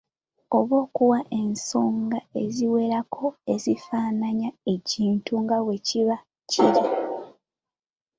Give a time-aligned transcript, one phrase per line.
[0.57, 6.17] Oba okuwa ensonga eziwerako ezifaananya ekintu nga bwe kiba
[6.51, 6.83] kiri.